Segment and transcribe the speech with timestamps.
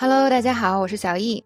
[0.00, 1.44] Hello，大家好，我是小易。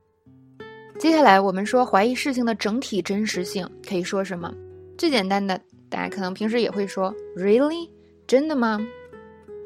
[0.96, 4.54] 接下来我们说怀疑事情的整体真实性可以说什么？
[4.96, 7.90] 最简单的，大家可能平时也会说 “Really？
[8.28, 8.78] 真的吗？”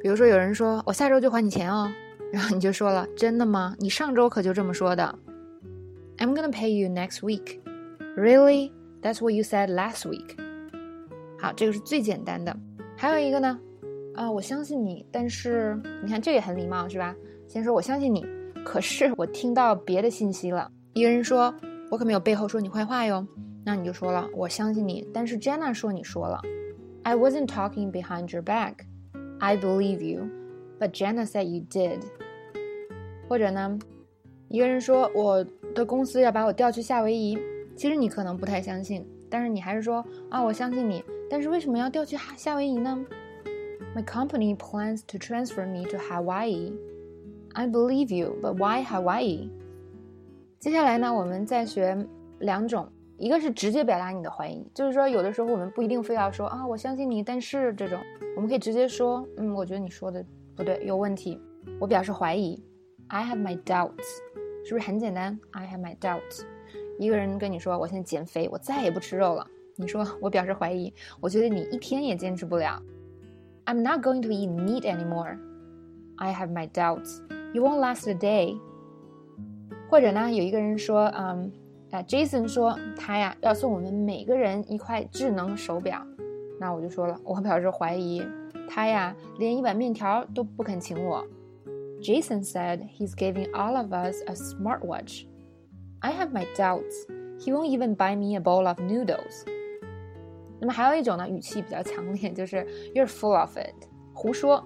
[0.01, 1.93] 比如说有人说我下周就还你钱哦，
[2.33, 3.77] 然后你就说了“真的吗？
[3.79, 5.19] 你上周可就这么说的。
[6.17, 7.61] ”I'm gonna pay you next week.
[8.17, 8.73] Really?
[9.03, 10.35] That's what you said last week.
[11.39, 12.57] 好，这个是最简单的。
[12.97, 13.61] 还有一个呢，
[14.15, 17.15] 啊，我相信你，但是你看这也很礼貌是吧？
[17.47, 18.27] 先说我相信你，
[18.68, 20.70] 可是我听到别的信息了。
[20.94, 21.54] 一个人说，
[21.90, 23.26] 我可没有背后说你坏话哟。
[23.66, 26.42] 那你就说了，我相信你，但是 Jenna 说你说了。
[27.04, 28.86] I wasn't talking behind your back.
[29.40, 30.30] I believe you,
[30.80, 32.02] but Jenna said you did.
[33.28, 33.80] 或者呢，
[34.50, 37.38] 一个人说我的公司要把我调去夏威夷，
[37.76, 41.04] 其实你可能不太相信，但是你还是说啊，我相信你。
[41.30, 43.06] 但是为什么要调去夏威夷呢？
[43.96, 46.74] My company plans to transfer me to Hawaii.
[47.59, 49.49] I believe you, but why Hawaii?
[50.61, 52.07] 接下来呢，我们再学
[52.39, 57.99] 两种，一个是直接表达你的怀疑，就是说有的时候我们不一定非要说啊，我相信你，但是这种
[58.37, 61.37] 我们可以直接说，嗯，我觉得你说的不对，有问题，
[61.81, 62.63] 我表示怀疑。
[63.09, 64.07] I have my doubts，
[64.65, 66.43] 是不是很简单？I have my doubts。
[67.01, 69.45] 一个人跟你说，我现在减肥，我再也不吃肉了。
[69.75, 72.81] 你说我表示怀疑，我觉得你一天也坚持不了。
[73.65, 75.39] I'm not going to eat meat anymore.
[76.19, 77.19] I have my doubts.
[77.54, 78.58] You won't last a day.
[79.90, 81.52] 或者呢，有一个人说，嗯，
[81.92, 86.04] 啊，Jason 说他呀要送我们每个人一块智能手表，
[86.60, 88.24] 那我就说了，我表示怀疑，
[88.68, 91.24] 他呀连一碗面条都不肯请我。
[92.02, 95.26] Jason said he's giving all of us a smartwatch.
[96.00, 97.06] I have my doubts.
[97.40, 99.46] He won't even buy me a bowl of noodles.
[100.60, 103.76] 那么还有一种呢，语气比较强烈，就是 You're full of it，
[104.14, 104.64] 胡说。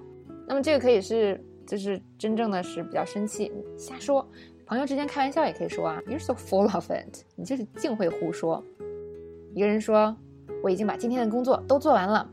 [0.48, 4.27] 那么这个可以是， 就是真正的是比较生气，瞎说。
[4.65, 8.65] 朋友之间开玩笑也可以说啊，You're so full of it，你就是净会胡说。
[9.55, 10.17] 一个人说，
[10.63, 12.31] 我已经把今天的工作都做完了，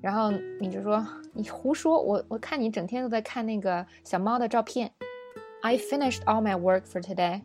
[0.00, 0.30] 然后
[0.60, 4.90] 你就说你胡说，我我看你整天都在看那个小猫的照片。
[5.62, 7.42] I finished all my work for today.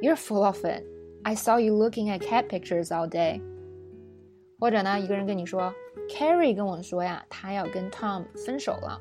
[0.00, 0.84] You're full of it.
[1.22, 3.40] I saw you looking at cat pictures all day.
[4.58, 5.74] 或者呢，一个人跟你说
[6.08, 9.00] ，Carrie 跟我说呀，他要跟 Tom 分手了，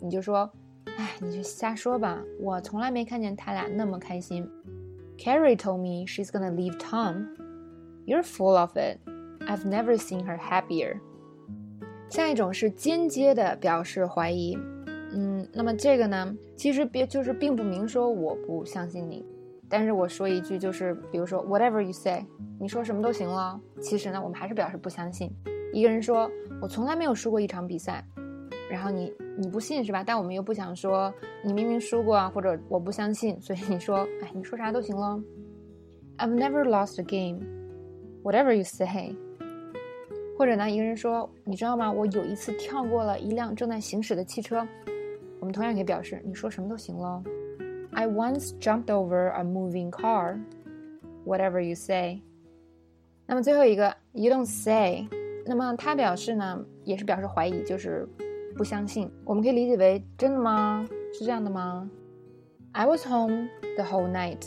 [0.00, 0.50] 你就说，
[0.96, 4.48] 哎，你就瞎说吧，我从来没看见他俩那么开心。
[5.18, 7.26] Carrie told me she's gonna leave Tom.
[8.06, 8.98] You're full of it.
[9.46, 10.98] I've never seen her happier.
[12.08, 14.56] 下一种是间接的表示怀疑，
[15.12, 19.24] 嗯，那么这个呢，其实别就是并不明说我不相信你。
[19.68, 22.24] 但是我说一句，就是比如说，whatever you say，
[22.60, 23.58] 你说什么都行了。
[23.80, 25.30] 其实呢，我们还是表示不相信。
[25.72, 26.30] 一个人说，
[26.60, 28.04] 我从来没有输过一场比赛，
[28.72, 30.02] 然后你你不信是吧？
[30.02, 31.12] 但我们又不想说
[31.44, 35.22] 你明明输过啊，或者我不相信，所以你说，哎，你说啥都行了。
[36.16, 39.14] I've never lost a game，whatever you say。
[40.38, 41.92] 或者呢，一个人说，你知道吗？
[41.92, 44.66] 我有一次跳过了一辆正在行驶的汽车。
[45.38, 47.22] 我们同样可以表示，你说什么都行了。
[47.92, 50.40] I once jumped over a moving car.
[51.26, 52.22] Whatever you say.
[53.26, 55.06] 那么最后一个，you don't say。
[55.44, 58.08] 那么它表示呢，也是表示怀疑，就是
[58.56, 59.10] 不相信。
[59.24, 60.86] 我们可以理解为真的吗？
[61.12, 61.90] 是这样的吗
[62.72, 64.46] ？I was home the whole night.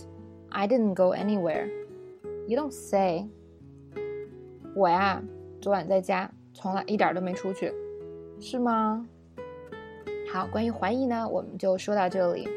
[0.50, 1.70] I didn't go anywhere.
[2.48, 3.28] You don't say.
[4.76, 5.22] 我呀，
[5.62, 7.72] 昨晚在家，从来一点都没出去，
[8.40, 9.08] 是吗？
[10.32, 12.48] 好，关于怀疑呢，我们就说到这里。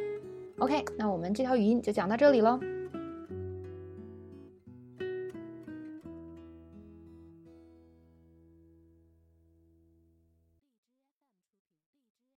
[0.59, 2.59] OK，那我们这条语音就讲到这里喽。